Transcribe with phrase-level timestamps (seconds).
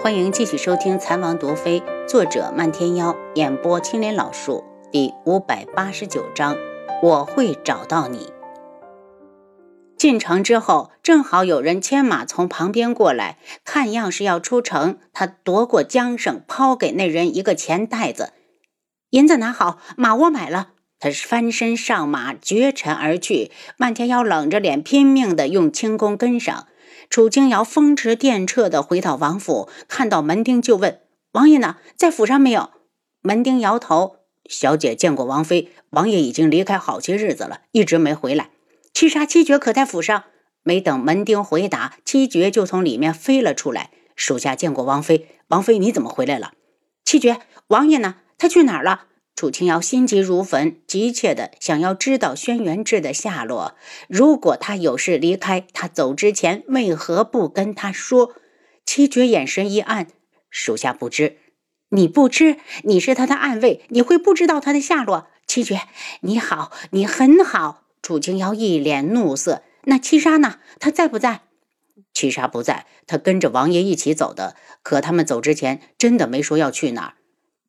[0.00, 6.56] 欢迎继续收听《残王毒妃》，作者漫天妖，演播青莲老树，第五百八十九章。
[7.02, 8.32] 我会找到你。
[9.96, 14.98] 进城之后，正好有人牵马从旁边过来，看样是要出城。
[15.12, 18.32] 他夺过缰绳，抛给那人一个钱袋子，
[19.10, 20.68] 银子拿好，马窝买了。
[21.00, 23.50] 他翻身上马，绝尘而去。
[23.76, 26.68] 漫天妖冷着脸，拼命的用轻功跟上。
[27.10, 31.00] 楚清瑶风驰电掣的回到王府，看到门丁就问
[31.32, 31.76] ：“王爷呢？
[31.96, 32.70] 在府上没有？”
[33.22, 34.16] 门丁摇头
[34.48, 38.50] ：“小姐见过王妃，王爷已经离开好些日子了，一直没回来。”
[38.92, 40.24] 七杀七绝可在府上？
[40.62, 43.90] 没等门丁回答，七绝就从里面飞了出来。
[44.14, 46.52] 属下见过王妃，王妃你怎么回来了？
[47.04, 48.16] 七绝，王爷呢？
[48.36, 49.06] 他去哪儿了？
[49.38, 53.76] 楚清瑶心急如焚，急切的想要知道轩辕志的下落。
[54.08, 58.32] 如果他有事离开，他走之前为何不跟他说？
[58.84, 60.08] 七绝眼神一暗，
[60.50, 61.36] 属下不知。
[61.90, 62.56] 你不知？
[62.82, 65.28] 你是他的暗卫，你会不知道他的下落？
[65.46, 65.82] 七绝，
[66.22, 67.84] 你好，你很好。
[68.02, 69.62] 楚清瑶一脸怒色。
[69.84, 70.56] 那七杀呢？
[70.80, 71.42] 他在不在？
[72.12, 74.56] 七杀不在，他跟着王爷一起走的。
[74.82, 77.14] 可他们走之前，真的没说要去哪儿。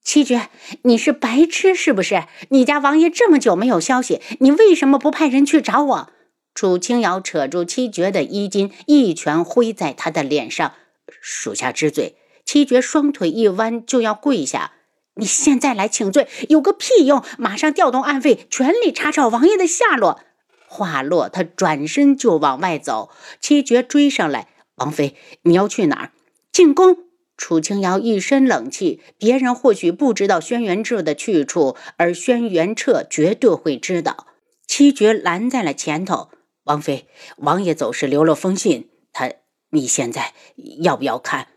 [0.04, 0.50] 七绝，
[0.84, 2.24] 你是白痴是不是？
[2.50, 6.10] 你家王爷这么久没有消息，你为什么不派人去找我？
[6.56, 10.74] 楚清瑶扯住七绝的衣襟，一拳挥在他的脸上。
[11.22, 12.16] 属下知罪。
[12.44, 14.72] 七绝双腿一弯，就要跪下。
[15.16, 17.24] 你现在来请罪，有个屁用！
[17.38, 20.20] 马上调动暗卫，全力查找王爷的下落。
[20.68, 23.12] 话落，他转身就往外走。
[23.40, 26.12] 七绝追上来，王妃，你要去哪儿？
[26.52, 27.09] 进宫。
[27.40, 34.28] 楚清瑶一身冷气，别人或许不知道轩辕彻的去处，而轩辕彻绝对会知道。
[34.68, 36.30] 七绝拦在了前头，
[36.66, 39.32] 王妃，王爷走时留了封信，他，
[39.70, 40.34] 你现在
[40.82, 41.48] 要不要看？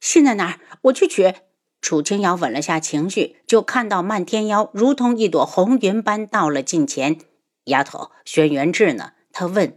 [0.00, 0.60] 信在哪儿？
[0.82, 1.34] 我去取。
[1.82, 7.18] 楚清瑶稳了下情绪，就看到漫天妖如同一朵红云般到了近前。
[7.64, 9.14] 丫头，轩辕志呢？
[9.32, 9.74] 他问。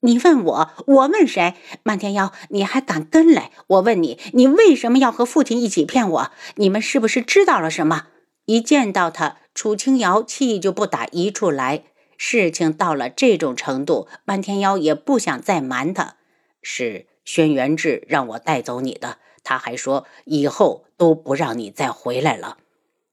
[0.00, 1.54] 你问我，我问谁？
[1.82, 3.50] 漫天妖，你还敢跟来？
[3.66, 6.30] 我问你，你为什么要和父亲一起骗我？
[6.54, 8.06] 你们是不是知道了什么？
[8.44, 11.84] 一见到他，楚清瑶气就不打一处来。
[12.16, 16.14] 事情到了这种程度，漫天妖也不想再瞒他。
[16.62, 22.58] 是轩辕志让我带走你的，他还说以后都不让你再回来了。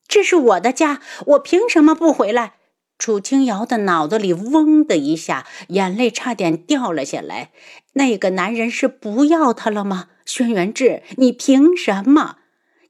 [0.06, 2.55] 这是我的家，我凭什么不回来？
[2.98, 7.50] 楚清瑶的脑子里嗡的一下，眼泪差点掉了下来。
[7.92, 10.08] 那个男人是不要她了吗？
[10.24, 12.36] 轩辕志，你凭什么？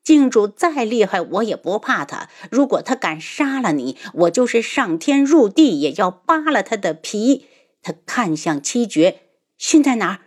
[0.02, 2.28] 靖主再厉害，我也不怕他。
[2.48, 7.46] 如果他敢杀了你，我就是上天入地也要扒了他的皮。
[7.82, 9.22] 他看向七绝，
[9.58, 10.18] 信在哪儿？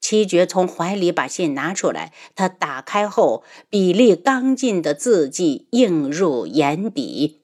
[0.00, 7.41] 七绝从怀里把信拿出来，他打开后，笔力刚劲的字迹映入眼底。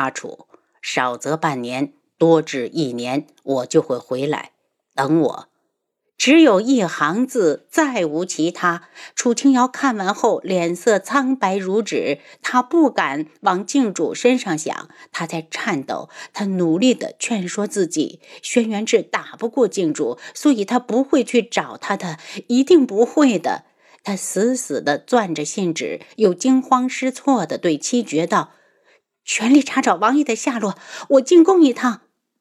[0.00, 0.46] 阿楚，
[0.80, 4.52] 少则半年，多至一年，我就会回来。
[4.94, 5.48] 等我，
[6.16, 8.88] 只有一行字，再无其他。
[9.14, 12.18] 楚清瑶看完后，脸色苍白如纸。
[12.40, 16.08] 他不敢往静主身上想，他在颤抖。
[16.32, 23.64] 他努力的劝说自己：轩辕志打不过静主，所以他不会去找他的，一定不会的。
[24.02, 28.52] 他死死的攥着信纸，又惊慌失措的对七绝道。
[29.32, 30.76] 全力查找王爷的下落。
[31.10, 32.00] 我进宫一趟，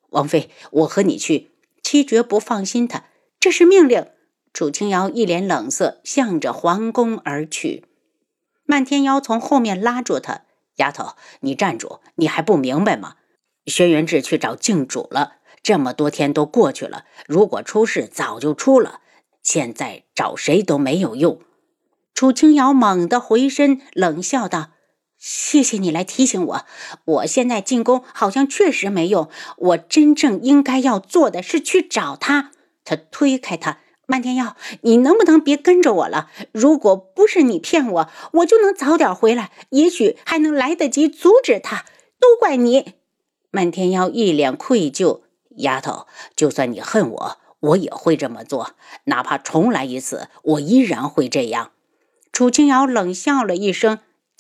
[0.10, 1.52] 王妃，我和你去。
[1.84, 3.04] 七绝不放心他，
[3.40, 4.08] 这是命令。
[4.54, 7.86] 楚清瑶一脸冷色，向着皇宫而去。
[8.66, 10.42] 漫天妖从后面拉住他
[10.78, 12.00] ：“丫头，你站住！
[12.16, 13.18] 你还不明白吗？
[13.68, 15.34] 轩辕志去找靖主了。
[15.62, 19.02] 这么多天都过去了，如果出事，早就出了。
[19.44, 21.40] 现在找谁都没有用。”
[22.16, 24.72] 楚清瑶猛地回身，冷笑道。
[25.20, 26.66] 谢谢你来提醒我，
[27.04, 29.30] 我现在进宫好像确实没用。
[29.58, 32.52] 我真正应该要做的是去找他。
[32.86, 36.32] 他推开他，漫天妖，你能不能别跟着我了？
[36.54, 41.84] 如果不是你骗我，我就能早点回来，也许还能来得及阻止他。
[42.18, 42.94] 都怪你！
[43.52, 45.22] 漫天妖一脸愧疚。
[45.58, 48.72] 丫头，就算你恨我，我也会这么做。
[49.06, 51.72] 哪怕重来一次，我依然会这样。
[52.32, 54.00] 楚清瑶冷笑了一声。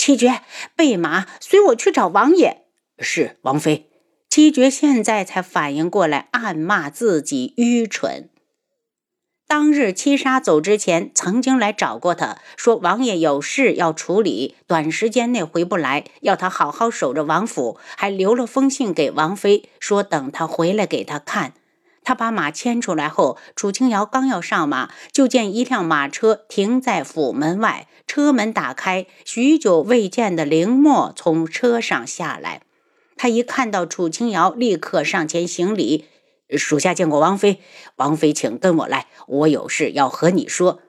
[0.09, 0.41] 七绝，
[0.75, 2.63] 备马，随我去找王爷。
[2.97, 3.91] 是王妃。
[4.27, 8.27] 七绝现在才反应过来，暗骂自己愚蠢。
[9.47, 21.53] 当日七杀走之前，曾经来找过他，说王爷有事要处理，短时间内回不来，要他好好守着王府，还留了封信给王妃，说等他回来给他看。
[22.09, 32.63] 他把马牵出来后，楚清瑶刚要上马，就见一辆马车停在府门外，车门打开，许久未见的凌墨从车上下来。
[33.15, 36.05] 他一看到楚清瑶，立刻上前行礼
[36.57, 37.61] ：“属下见过王妃，
[37.97, 40.81] 王妃请跟我来，我有事要和你说。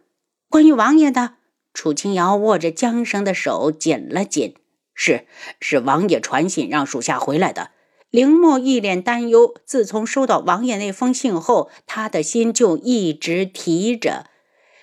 [0.48, 1.34] 关于王爷的。”
[1.74, 4.54] 楚清瑶握着缰绳的手紧了紧
[4.96, 5.26] ：“是，
[5.60, 7.72] 是王爷传信让属下回来的。”
[8.10, 14.26] 凌墨一脸担忧，自从收到王爷那封信后，他的心就一直提着。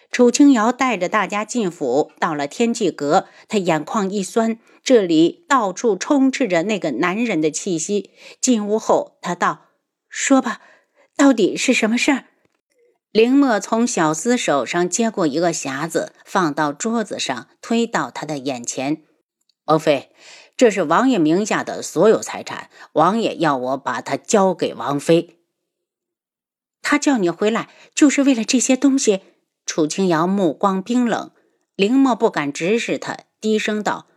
[0.10, 8.12] 楚清瑶带着大家进府，到了天际阁，他眼眶一酸，这里到处充斥着那个男人的气息。
[8.40, 9.66] 进屋后，他道
[10.08, 10.62] ：“说吧，
[11.18, 12.24] 到底是什么事儿？”
[13.12, 19.04] 凌墨从小厮手上接过一个匣子，放到桌子上，推到他的眼前
[19.68, 20.12] ：“王妃。”
[20.58, 25.38] 这是王爷名下的所有财产，王爷要我把它交给王妃。
[26.82, 29.22] 他叫你回来，就是为了这些东西。
[29.68, 31.30] 楚清瑶目光冰冷，
[31.76, 34.08] 凌墨不敢直视他，低声道：“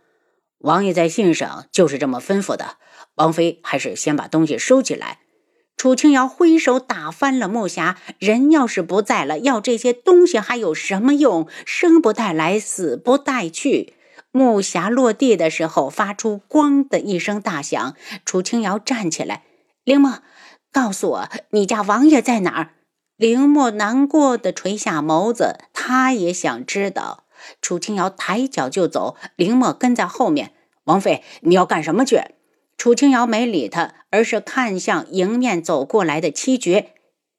[0.59, 2.77] 王爷在信上就是这么吩咐的。
[3.15, 5.19] 王妃还是先把东西收起来。”
[5.77, 11.47] 楚清瑶挥手打翻了木匣，人要是不在了，要这些东西还有什么用？
[11.65, 13.93] 生不带来，死不带去。
[14.31, 17.95] 木匣落地的时候，发出“咣”的一声大响。
[18.25, 19.43] 楚清瑶站起来
[19.83, 20.19] ：“凌墨，
[20.71, 22.75] 告诉我，你家王爷在哪儿？”
[23.17, 27.25] 凌墨难过的垂下眸子，他也想知道。
[27.61, 30.53] 楚清瑶抬脚就走，凌墨跟在后面。
[30.85, 32.21] 王妃，你要干什么去？
[32.77, 36.93] 楚清瑶没理他，而是看向迎面走过来的七绝：“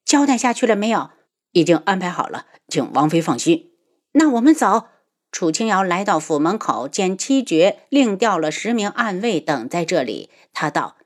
[0.05, 1.11] 交代下去了没有？
[1.53, 3.71] 已经安排好了，请王妃放心。
[4.13, 4.89] 那我们走。”
[5.33, 10.29] 楚清瑶来到府门口，见七绝另调了十名暗卫等在这里。
[10.53, 10.97] 他道：“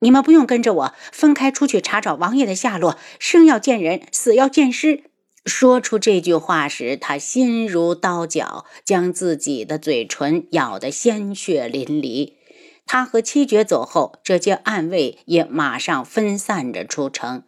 [0.00, 2.98] 你们不用跟着我，分开出去查找王爷的下落。
[3.20, 5.04] 生要见人，死要见尸。”
[5.46, 12.34] 说出这句话时，他心如刀绞，将自己的嘴唇咬得鲜血淋漓。
[12.84, 17.44] 他和七绝走后，这些暗卫也马上分散着出城。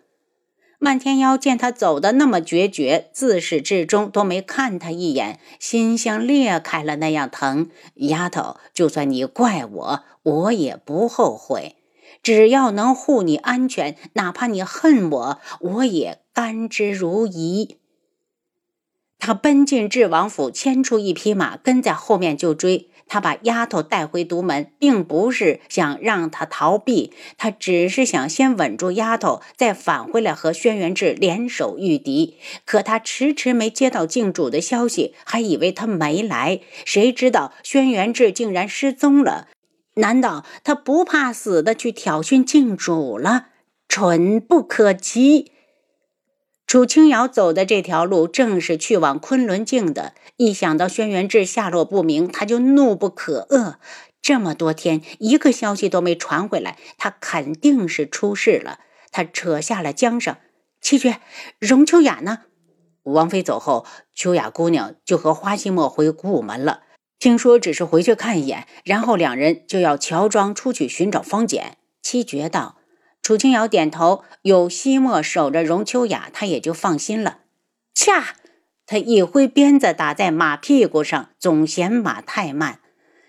[0.84, 7.70] 漫天妖见他走的那么决绝，自始至终都没看他一眼，心像裂开了那样疼。
[7.94, 11.76] 丫头，就算你怪我，我也不后悔。
[12.20, 17.76] 只要能护你安全，哪怕你恨我，我也甘之如饴。
[19.20, 22.90] 他奔进智王府，牵出一匹马，跟在后面就追。
[23.06, 32.38] 他把丫头带回独门，并不是想让她逃避，他只是想先稳住丫头，再返回来和轩辕志联手御敌。
[32.64, 39.48] 可他迟迟没接到靖主的消息，还以为他没来，谁知道轩辕志竟然失踪了？
[39.94, 43.48] 难道他不怕死的去挑衅靖主了？
[43.88, 45.51] 蠢不可及！
[46.72, 50.14] 楚清瑶走的这条路正是去往昆仑镜的。
[50.38, 53.74] 一想到轩辕志下落不明，他就怒不可遏。
[54.22, 58.78] 这么多天，一个消息都没传回来，他肯定是出事了。
[59.10, 60.34] 他扯下了缰绳。
[60.80, 61.20] 七绝，
[61.58, 62.38] 荣秋雅呢？
[63.02, 63.84] 王妃走后，
[64.14, 66.84] 秋雅姑娘就和花希墨回古武门了。
[67.18, 71.76] 听说只是回去看一眼，然后两人就要乔装出去寻找方简。
[72.00, 72.78] 七绝道。
[73.22, 77.38] 楚清瑶点头，有西莫守着荣秋雅，他也就放心了。
[77.94, 78.34] 恰，
[78.84, 82.80] 他一挥鞭子打在马屁股上，总嫌马太慢。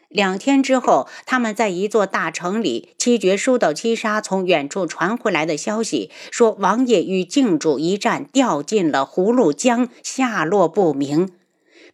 [0.09, 11.33] 两天之后，他们在一座大城里，七绝收到七杀从远处传回来的消息，说王爷与靖主一战掉进了葫芦江，下落不明。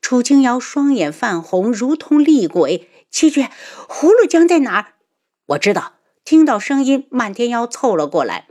[0.01, 2.87] 楚清瑶双眼泛红，如同厉鬼。
[3.11, 3.49] 七绝，
[3.89, 4.85] 葫芦江在哪儿？
[5.47, 5.98] 我知道。
[6.23, 8.47] 听到声音，漫天妖凑了过来。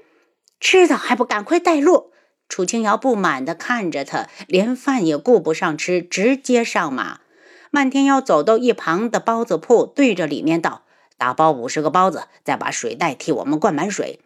[0.59, 2.13] 知道还不赶快带路？
[2.49, 7.21] 楚清瑶不满地看着他，连饭也顾不上吃，直接上马。
[7.71, 10.85] 漫天妖走到一旁的包子铺，对着里面道
[11.19, 14.21] ：“打包五十个包子，再把水袋替我们灌满水。”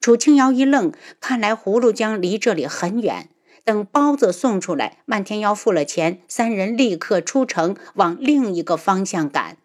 [0.00, 3.30] 楚清瑶一愣，看来葫芦江离这里很远。
[3.64, 9.56] 等包子送出来，漫天妖付了钱，三人立刻出城，往另一个方向赶。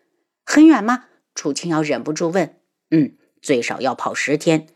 [0.45, 1.07] 很远吗？
[1.35, 2.55] 楚清瑶忍不住问。
[2.91, 3.13] 嗯。
[3.41, 4.67] 最少要跑十天。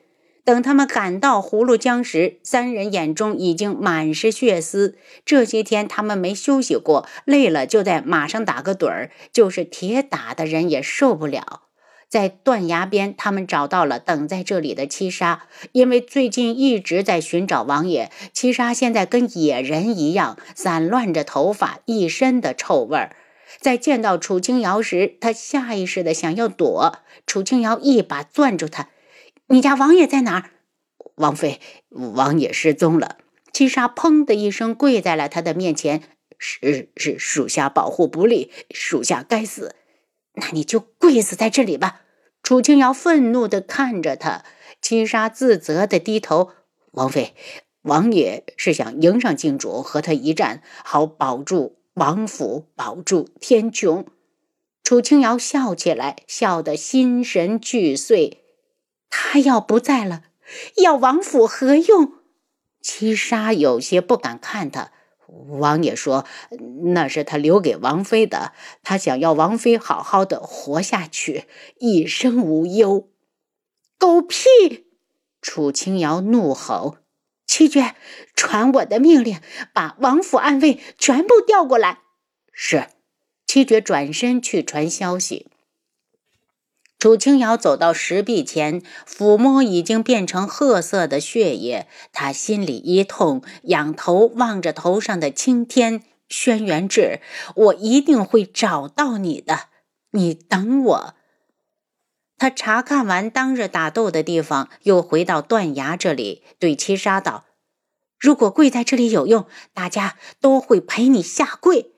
[0.46, 4.98] 等他们赶到葫芦江时，三人眼中已经满是血丝。
[5.26, 11.64] 这些天他们没休息过，累了就在马上打个盹儿，就是铁打的人也受不了。
[12.08, 18.12] 在断崖边，他们找到了等在这里的七杀，因为最近一直在寻找王爷。
[18.32, 23.16] 七杀现在跟野人一样，散乱着头发，一身的臭味儿。
[23.60, 27.00] 在见到楚清瑶时，他下意识的想要躲。
[27.26, 28.90] 楚清瑶一把攥住他
[29.48, 30.52] ：“你家王爷在哪儿？
[31.16, 33.18] 王妃，王爷失踪了。
[33.52, 36.02] 七杀砰的一声跪在了他的面前，
[36.40, 39.76] 是是，属下保护不力，属下该死。
[40.34, 42.02] 那你就跪死在这里吧！
[42.42, 44.44] 楚清瑶愤怒地看着他，
[44.82, 46.50] 七杀自责地低头。
[46.92, 47.36] 王妃，
[47.84, 54.06] 王爷是想迎上靖主，和他一战，好保住王府，保住天穹。
[54.84, 58.44] 楚清瑶笑起来，笑得心神俱碎。
[59.12, 60.24] 他要不在了，
[60.78, 62.14] 要王府何用？
[62.82, 64.92] 七杀有些不敢看他。
[65.28, 66.26] 王爷说
[66.94, 71.46] 那是他留给王妃的，他想要王妃好好的活下去，
[71.78, 73.08] 一生无忧。
[74.00, 74.48] 狗屁！
[75.42, 76.98] 楚清瑶怒吼
[77.46, 77.96] ：“七绝，
[78.36, 79.40] 传我的命令，
[79.74, 82.00] 把王府暗卫全部调过来。”
[82.52, 82.88] 是。
[83.46, 85.48] 七绝转身去传消息。
[86.98, 96.02] 楚清瑶走到石壁前，抚摸已经变成褐色的血液，他心里一痛，仰头望着头上的青天。
[96.30, 97.20] 轩辕志，
[97.56, 99.68] 我一定会找到你的，
[100.12, 101.14] 你等我。
[102.44, 107.46] 他查看完当日打斗的地方，又回到断崖这里，对七杀道
[108.20, 111.94] ：“如果跪在这里有用，大家都会陪你下跪。”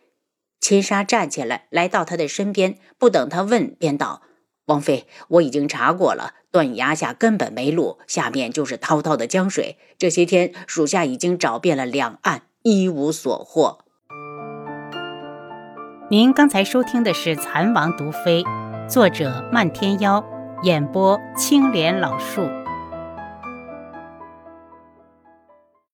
[0.62, 4.22] 七杀站起来，来到他的身边，不等他问，便道
[4.70, 9.80] ：“王妃，我已经查过了，断崖下根本没路，下面就是滔滔的江水。
[9.98, 13.80] 这些天，属下已经找遍了两岸，一无所获。”
[16.12, 18.44] 您刚才收听的是《蚕王毒妃》，
[18.88, 20.24] 作者漫天妖，
[20.63, 22.64] 演播青莲老树。